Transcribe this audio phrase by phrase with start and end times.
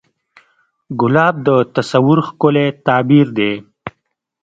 [0.99, 3.53] ګلاب د تصور ښکلی تعبیر دی.